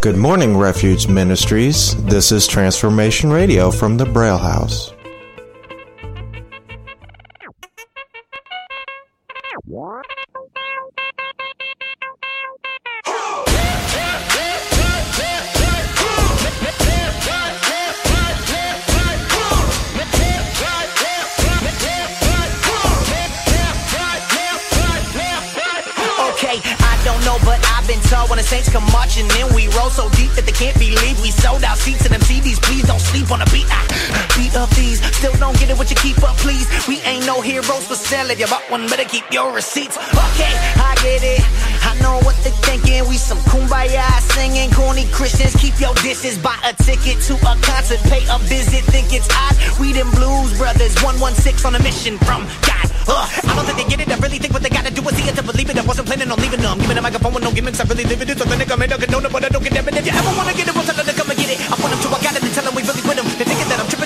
[0.00, 1.94] Good morning, Refuge Ministries.
[2.04, 4.94] This is Transformation Radio from the Braille House.
[38.70, 39.98] One, better keep your receipts.
[39.98, 41.42] Okay, I get it.
[41.82, 43.02] I know what they're thinking.
[43.10, 45.56] We some kumbaya singing, corny Christians.
[45.58, 46.38] Keep your distance.
[46.38, 48.86] Buy a ticket to a concert, pay a visit.
[48.86, 49.58] Think it's odd.
[49.82, 52.86] We them blues brothers, 116 on a mission from God.
[53.10, 54.08] Uh, I don't think they get it.
[54.14, 55.76] I really think what they gotta do is see it to believe it.
[55.76, 56.78] I wasn't planning on leaving them.
[56.78, 57.80] Give me the microphone with no gimmicks.
[57.82, 58.38] I really live it.
[58.38, 59.88] So the nigga made a but I don't get them.
[59.88, 61.58] And if you ever wanna get it, well, tell them to come and get it.
[61.66, 63.26] I want them to, I got and tell them we really with them.
[63.34, 63.99] They're thinking that I'm tripping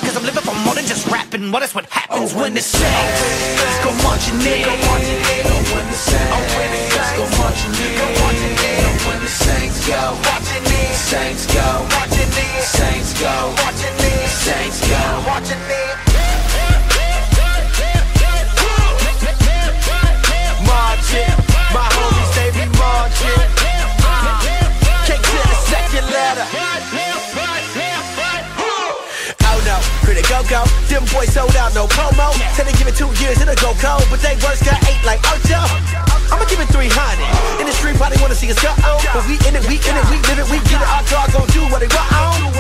[1.15, 1.53] rapping.
[1.53, 3.23] Well, that's what happens when the saints
[3.87, 4.67] go marching in.
[4.67, 5.47] Go marching in.
[5.71, 7.95] When the saints go marching in.
[7.95, 8.07] Go.
[9.07, 10.03] When the saints go.
[11.15, 11.69] Saints go.
[12.79, 13.35] Saints go.
[14.43, 15.95] Saints go marching in.
[20.67, 21.35] marching.
[21.77, 23.47] My homies, they be marching.
[25.07, 27.04] Cake to the second letter.
[30.15, 30.65] No, pretty go go.
[30.89, 32.33] Them boys sold out, no promo.
[32.55, 34.07] Said they give it two years, it'll go cold.
[34.11, 35.94] But they worst got eight like Ocho.
[36.35, 36.91] I'ma give it 300.
[37.63, 38.99] In the street, probably wanna see us go on.
[39.15, 40.89] But we in it, we in it, we live it, we get it.
[40.91, 42.51] Our dog gon' do what they want on.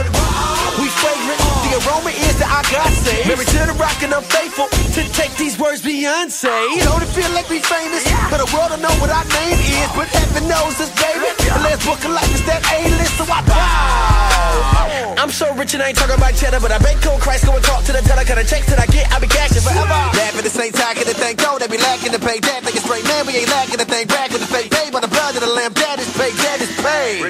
[0.78, 3.27] We fragrant, the aroma is that I got saved.
[3.27, 6.50] Married to the rock and I'm faithful to take these words Beyonce.
[6.86, 8.06] Don't it feel like we famous?
[8.30, 9.91] But the world don't know what our name is.
[9.95, 11.27] But heaven knows us, baby.
[11.42, 15.14] The last book of life is that A-list, so I bow.
[15.19, 17.56] I'm so rich and I ain't talking about cheddar, but I bank on Christ, go
[17.56, 18.28] and talk to the teller.
[18.28, 19.89] Cut the checks that I get, I be cashing forever.
[19.89, 22.61] Laugh at the same time, get the thing go, they be lacking to pay that.
[22.61, 24.70] Think it's straight, man, we ain't lacking the thing back with the fake.
[24.70, 24.91] Pay.
[24.91, 27.25] By the blood of the lamb, that is paid, that is paid.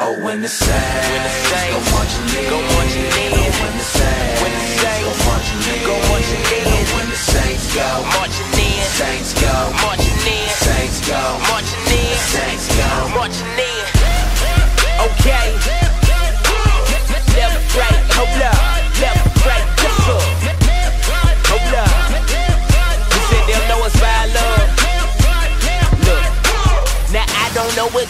[0.00, 3.30] Oh, when the saints, when the saints go marching in, go marching in.
[3.32, 6.64] Oh, when the saints, when the saints go marching in, go marching in.
[6.68, 7.88] Oh, when the saints go.
[8.18, 9.54] Marching in, saints go.
[9.84, 11.22] Marching in, saints go.
[11.48, 12.90] Marching in, saints go.
[13.14, 13.67] Marching in.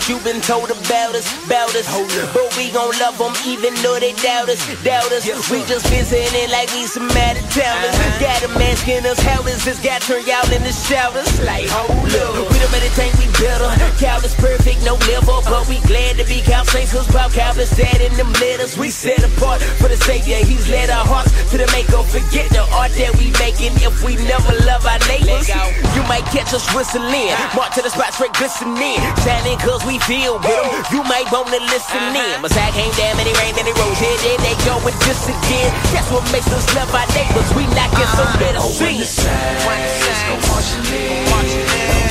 [0.09, 1.87] Don't know what you've been told about us, about us.
[2.33, 5.25] But we gon' love them even though they doubt us, doubt us.
[5.51, 7.97] we just visiting like we some mad towners.
[8.21, 11.29] Got them asking us how is this guy turn out in the showers?
[11.45, 13.69] Like hold up, we don't better think we better.
[13.99, 17.53] Cow is perfect, no liver, but we glad to be cow saints cause Bob Cow
[17.59, 18.77] is dead in them letters.
[18.79, 22.03] We set apart for the Savior, He's led our hearts to the maker.
[22.09, 25.49] Forget the art that we making if we never love our neighbors.
[25.95, 30.39] You might catch us whistling, march to the spot straight glistening, shining cause we feel
[30.39, 30.69] with 'em.
[30.95, 32.35] You might wanna listen uh-huh.
[32.37, 32.43] in.
[32.43, 33.99] Messiah came down and he rained and he rose.
[33.99, 35.71] Here, there they go and just again.
[35.95, 37.49] That's what makes us love our neighbors.
[37.57, 39.27] We not get so Oh, when the sin.
[39.29, 41.27] saints go marching in,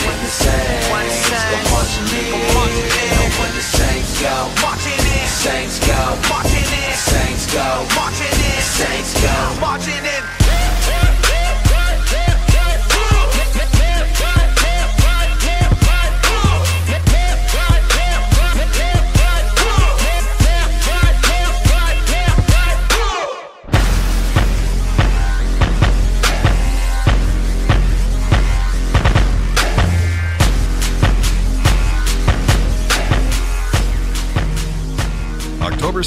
[0.08, 4.34] when the saints go marching in, Oh, when the saints go
[4.64, 6.00] marching in, saints go
[6.30, 7.66] marching in, saints go
[7.96, 10.17] marching in, saints go marching in.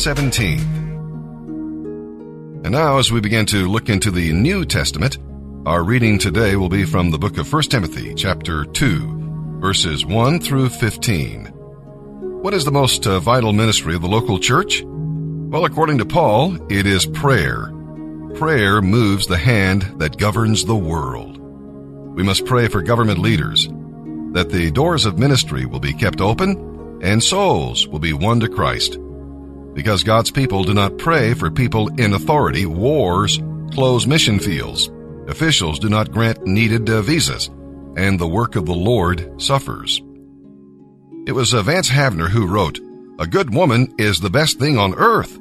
[0.00, 0.62] 17th.
[2.64, 5.18] And now, as we begin to look into the New Testament,
[5.66, 10.40] our reading today will be from the book of 1 Timothy, chapter 2, verses 1
[10.40, 11.48] through 15.
[12.40, 14.82] What is the most uh, vital ministry of the local church?
[14.82, 17.70] Well, according to Paul, it is prayer.
[18.36, 21.36] Prayer moves the hand that governs the world.
[22.16, 23.68] We must pray for government leaders,
[24.32, 28.48] that the doors of ministry will be kept open and souls will be won to
[28.48, 28.98] Christ.
[29.74, 33.40] Because God's people do not pray for people in authority, wars
[33.72, 34.90] close mission fields,
[35.28, 37.48] officials do not grant needed uh, visas,
[37.96, 40.02] and the work of the Lord suffers.
[41.26, 42.80] It was uh, Vance Havner who wrote,
[43.18, 45.38] A good woman is the best thing on earth.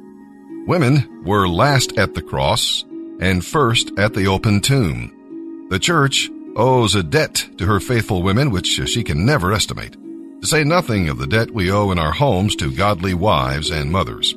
[0.66, 2.84] Women were last at the cross
[3.20, 5.68] and first at the open tomb.
[5.70, 9.96] The church owes a debt to her faithful women which she can never estimate.
[10.40, 13.90] To say nothing of the debt we owe in our homes to godly wives and
[13.90, 14.34] mothers.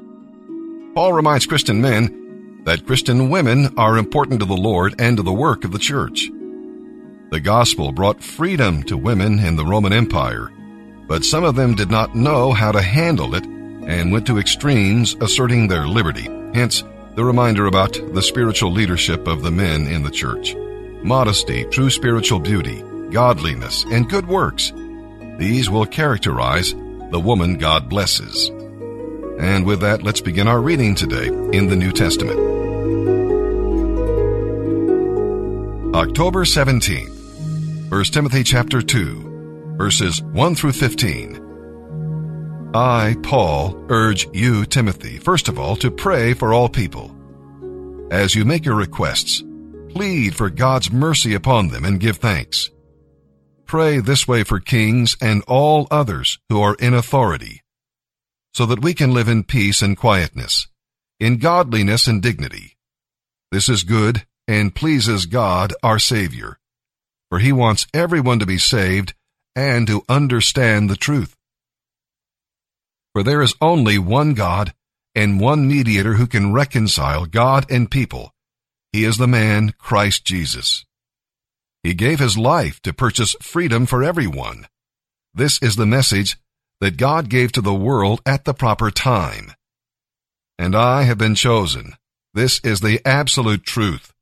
[0.93, 5.33] Paul reminds Christian men that Christian women are important to the Lord and to the
[5.33, 6.29] work of the church.
[7.31, 10.51] The gospel brought freedom to women in the Roman Empire,
[11.07, 15.15] but some of them did not know how to handle it and went to extremes
[15.19, 16.29] asserting their liberty.
[16.53, 16.83] Hence,
[17.15, 20.55] the reminder about the spiritual leadership of the men in the church.
[21.03, 24.71] Modesty, true spiritual beauty, godliness, and good works.
[25.43, 28.47] These will characterize the woman God blesses.
[29.37, 32.39] And with that, let's begin our reading today in the New Testament.
[35.93, 42.71] October 17th, 1 Timothy chapter 2, verses 1 through 15.
[42.73, 47.13] I, Paul, urge you, Timothy, first of all, to pray for all people.
[48.11, 49.43] As you make your requests,
[49.89, 52.69] plead for God's mercy upon them and give thanks.
[53.73, 57.63] Pray this way for kings and all others who are in authority,
[58.53, 60.67] so that we can live in peace and quietness,
[61.19, 62.77] in godliness and dignity.
[63.51, 66.59] This is good and pleases God our Savior,
[67.31, 69.15] for He wants everyone to be saved
[69.55, 71.35] and to understand the truth.
[73.13, 74.75] For there is only one God
[75.15, 78.35] and one mediator who can reconcile God and people.
[78.91, 80.85] He is the man Christ Jesus.
[81.83, 84.67] He gave his life to purchase freedom for everyone.
[85.33, 86.37] This is the message
[86.79, 89.51] that God gave to the world at the proper time.
[90.57, 91.95] And I have been chosen.
[92.33, 94.13] This is the absolute truth.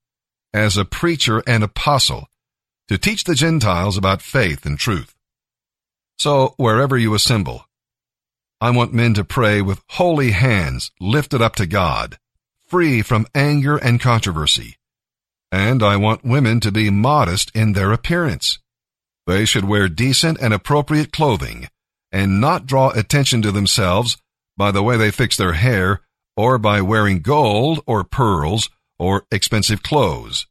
[0.54, 2.28] As a preacher and apostle,
[2.88, 5.16] to teach the Gentiles about faith and truth.
[6.18, 7.66] So, wherever you assemble,
[8.60, 12.18] I want men to pray with holy hands lifted up to God,
[12.68, 14.78] free from anger and controversy.
[15.52, 18.60] And I want women to be modest in their appearance.
[19.28, 21.68] They should wear decent and appropriate clothing
[22.12, 24.18] and not draw attention to themselves
[24.58, 26.02] by the way they fix their hair
[26.38, 30.48] or by wearing gold or pearls or expensive clothes.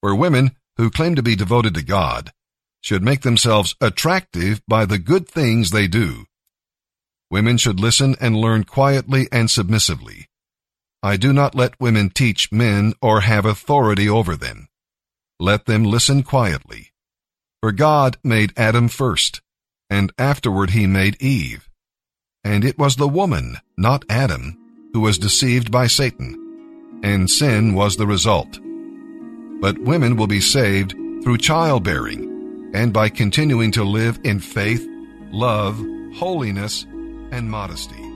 [0.00, 2.32] For women who claim to be devoted to God
[2.80, 6.24] should make themselves attractive by the good things they do
[7.30, 10.26] Women should listen and learn quietly and submissively.
[11.02, 14.68] I do not let women teach men or have authority over them.
[15.38, 16.92] Let them listen quietly.
[17.62, 19.40] For God made Adam first,
[19.88, 21.70] and afterward he made Eve.
[22.44, 24.58] And it was the woman, not Adam,
[24.92, 28.58] who was deceived by Satan, and sin was the result.
[29.60, 30.92] But women will be saved
[31.22, 34.86] through childbearing, and by continuing to live in faith,
[35.32, 35.82] love,
[36.14, 36.84] holiness,
[37.30, 38.09] and modesty.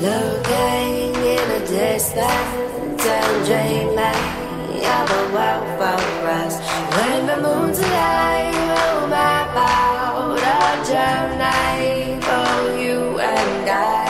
[0.00, 4.40] Looking in the distance and dreaming
[4.82, 5.28] of a
[5.76, 6.56] for us.
[6.96, 14.08] When the moon's alive, we'll map out a journey for you and I.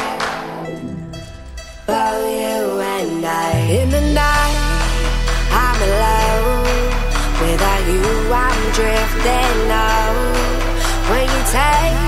[1.86, 3.50] For you and I.
[3.80, 4.58] In the night,
[5.50, 6.70] I'm alone.
[7.42, 10.38] Without you, I'm drifting out.
[11.10, 11.99] When you take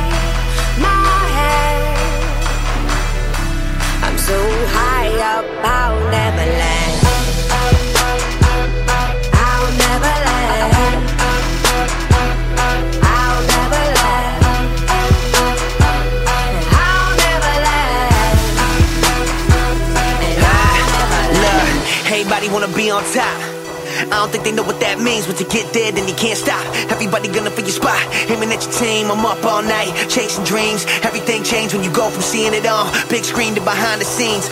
[22.75, 23.41] be on top.
[23.93, 25.27] I don't think they know what that means.
[25.27, 26.65] Once you get there, then you can't stop.
[26.91, 28.01] Everybody gunning for your spot.
[28.31, 29.11] Aiming at your team.
[29.11, 30.87] I'm up all night, chasing dreams.
[31.03, 34.49] Everything changed when you go from seeing it on big screen to behind the scenes.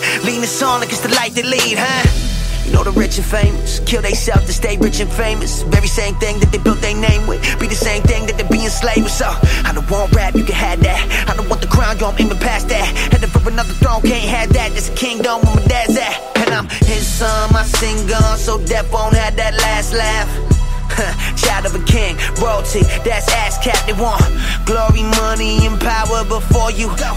[0.51, 2.40] Song like it's the light that lead, huh?
[2.73, 5.63] Know the rich and famous kill theyself to stay rich and famous.
[5.63, 7.43] Very same thing that they built their name with.
[7.59, 9.13] Be the same thing that they be enslaved with.
[9.13, 11.03] So I don't want rap, you can have that.
[11.29, 12.87] I don't want the crown, yo, I'm aiming past that.
[13.11, 14.71] Headed for another throne, can't have that.
[14.73, 16.15] This a kingdom where my dad's at.
[16.39, 20.31] And I'm his son, my sing gun, so death won't have that last laugh.
[21.37, 23.79] Child of a king, royalty, that's ass cap.
[23.87, 24.23] They want
[24.67, 27.11] glory, money, and power before you go.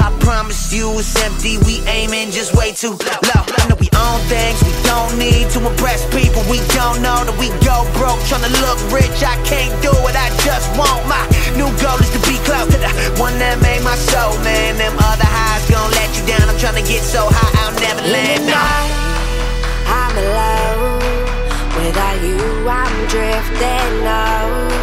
[0.00, 1.58] I promise you it's empty.
[1.66, 3.42] We aiming just way too low.
[3.44, 6.42] I know we own things we don't need to impress people.
[6.50, 9.22] We don't know that we go broke trying to look rich.
[9.22, 10.16] I can't do it.
[10.18, 11.22] I just want my
[11.54, 12.90] new goal is to be close to the
[13.22, 14.78] one that made my soul, man.
[14.78, 16.48] Them other highs gon' let you down.
[16.50, 18.42] I'm trying to get so high I'll never land.
[18.50, 18.58] No.
[19.86, 20.98] I'm alone.
[21.78, 24.74] Without you, I'm drifting out.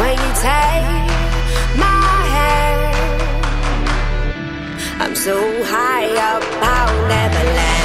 [0.00, 1.10] When you take
[1.76, 2.96] my hand,
[5.02, 5.36] I'm so
[5.68, 7.77] high up, I'll never land.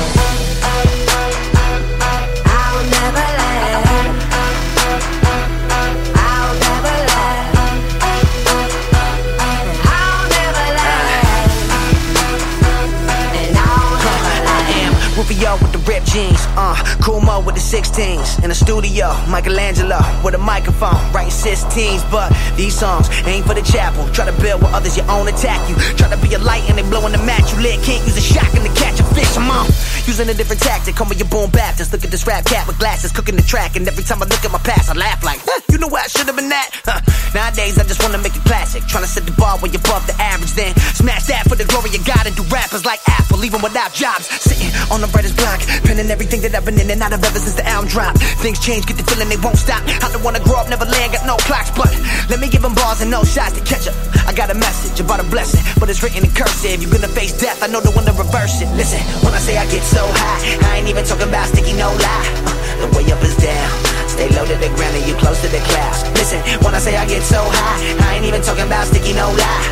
[15.23, 18.43] Rufio with the ripped jeans, uh, Kumo with the 16s.
[18.43, 22.03] In the studio, Michelangelo with a microphone, writing 16s.
[22.11, 24.03] But these songs ain't for the chapel.
[24.11, 25.75] Try to build with others, your own attack you.
[25.95, 27.79] Try to be a light and they blowing the match you lit.
[27.87, 29.67] Can't use a shotgun to catch a fish, I'm on.
[30.03, 31.93] Using a different tactic, come with your boom Baptist.
[31.93, 33.77] Look at this rap cat with glasses, cooking the track.
[33.77, 36.03] And every time I look at my past, I laugh like, huh, you know where
[36.03, 36.67] I should have been at?
[36.83, 36.99] Huh.
[37.33, 38.83] Nowadays, I just wanna make it classic.
[38.91, 41.95] Trying to set the bar way above the average, then smash that for the glory
[41.95, 44.27] of God and do rappers like Apple, 'em without jobs.
[44.43, 47.39] Sitting on the writer's block, penning everything that I've been in and out of ever
[47.39, 48.19] since the album dropped.
[48.41, 49.81] Things change, get the feeling they won't stop.
[50.03, 51.91] I don't wanna grow up, never land, got no clocks, but
[52.29, 53.95] let me give 'em bars and no shots to catch up.
[54.27, 56.81] I got a message about a blessing, but it's written in cursive.
[56.81, 58.69] You're gonna face death, I know the one to reverse it.
[58.75, 61.89] Listen, when I say I get so high, I ain't even talking about sticky, no
[61.93, 62.25] lie.
[62.45, 63.69] Uh, the way up is down.
[64.07, 66.03] Stay low to the ground and you close to the clouds.
[66.19, 67.77] Listen, when I say I get so high,
[68.07, 69.65] I ain't even talking about sticky, no lie.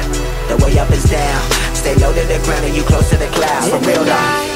[0.50, 1.42] The way up is down.
[1.76, 3.70] Stay low to the ground and you close to the clouds.
[3.70, 4.51] For real though.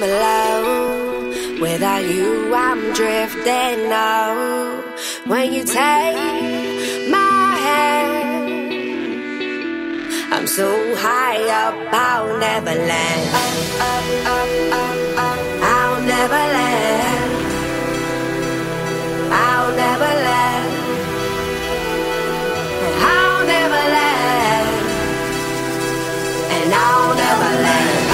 [0.00, 1.60] I'm alone.
[1.60, 4.84] Without you, I'm drifting out.
[5.26, 8.62] When you take my hand,
[10.32, 13.30] I'm so high up, I'll never land.
[15.64, 17.32] I'll never land.
[19.32, 20.70] I'll never land.
[23.02, 24.76] I'll never land.
[26.54, 28.07] And I'll never land.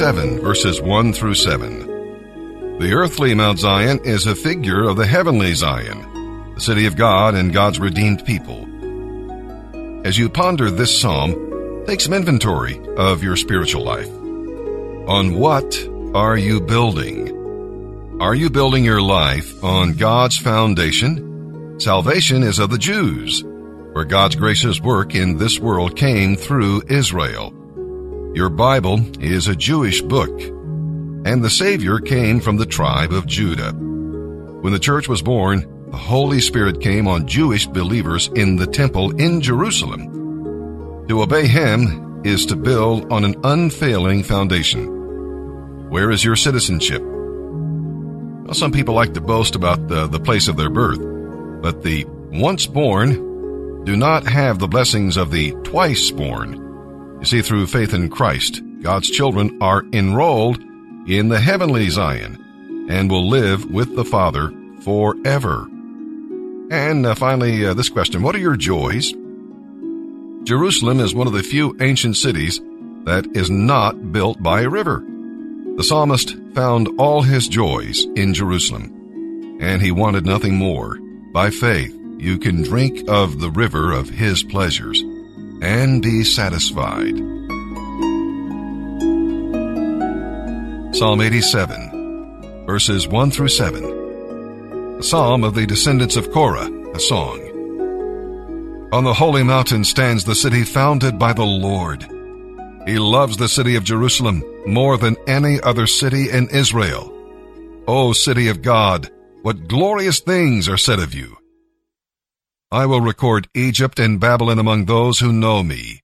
[0.00, 2.78] 7, verses 1 through 7.
[2.78, 7.34] The earthly Mount Zion is a figure of the heavenly Zion, the city of God
[7.34, 8.66] and God's redeemed people.
[10.06, 14.08] As you ponder this psalm, take some inventory of your spiritual life.
[15.06, 15.78] On what
[16.14, 18.18] are you building?
[18.22, 21.78] Are you building your life on God's foundation?
[21.78, 23.44] Salvation is of the Jews,
[23.92, 27.59] where God's gracious work in this world came through Israel.
[28.32, 33.72] Your Bible is a Jewish book, and the Savior came from the tribe of Judah.
[33.72, 39.20] When the church was born, the Holy Spirit came on Jewish believers in the temple
[39.20, 41.08] in Jerusalem.
[41.08, 45.90] To obey Him is to build on an unfailing foundation.
[45.90, 47.02] Where is your citizenship?
[47.02, 51.00] Well, some people like to boast about the, the place of their birth,
[51.62, 56.69] but the once born do not have the blessings of the twice born.
[57.20, 60.58] You see, through faith in Christ, God's children are enrolled
[61.06, 65.68] in the heavenly Zion and will live with the Father forever.
[66.70, 69.12] And uh, finally, uh, this question What are your joys?
[70.44, 72.58] Jerusalem is one of the few ancient cities
[73.04, 75.04] that is not built by a river.
[75.76, 80.98] The psalmist found all his joys in Jerusalem, and he wanted nothing more.
[81.34, 85.02] By faith, you can drink of the river of his pleasures
[85.62, 87.16] and be satisfied.
[90.94, 94.98] Psalm 87, verses 1 through 7.
[94.98, 97.40] A psalm of the descendants of Korah, a song.
[98.92, 102.02] On the holy mountain stands the city founded by the Lord.
[102.86, 107.12] He loves the city of Jerusalem more than any other city in Israel.
[107.86, 109.10] O city of God,
[109.42, 111.39] what glorious things are said of you.
[112.72, 116.02] I will record Egypt and Babylon among those who know me,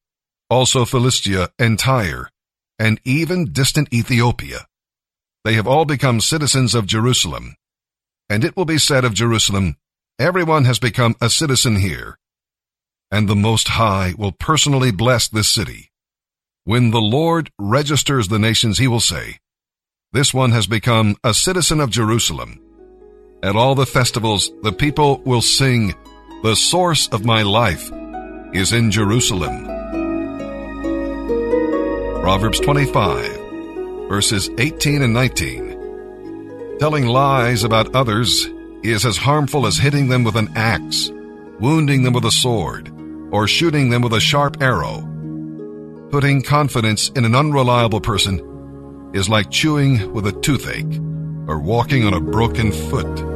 [0.51, 2.29] also Philistia and Tyre,
[2.79, 4.67] and even distant Ethiopia.
[5.45, 7.55] They have all become citizens of Jerusalem.
[8.29, 9.77] And it will be said of Jerusalem,
[10.19, 12.19] everyone has become a citizen here.
[13.13, 15.91] And the Most High will personally bless this city.
[16.65, 19.39] When the Lord registers the nations, he will say,
[20.13, 22.61] This one has become a citizen of Jerusalem.
[23.41, 25.95] At all the festivals, the people will sing,
[26.47, 27.91] the source of my life
[28.53, 29.65] is in Jerusalem.
[32.23, 36.79] Proverbs 25, verses 18 and 19.
[36.79, 38.47] Telling lies about others
[38.85, 41.11] is as harmful as hitting them with an axe,
[41.59, 42.93] wounding them with a sword,
[43.33, 45.01] or shooting them with a sharp arrow.
[46.13, 51.01] Putting confidence in an unreliable person is like chewing with a toothache
[51.49, 53.36] or walking on a broken foot.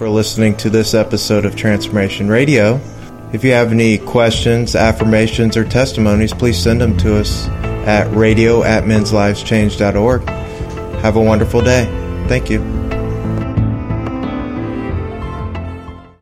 [0.00, 2.80] For listening to this episode of Transformation Radio.
[3.34, 7.46] If you have any questions, affirmations, or testimonies, please send them to us
[7.86, 10.26] at radio at menslivechange.org.
[11.02, 11.84] Have a wonderful day.
[12.28, 12.89] Thank you.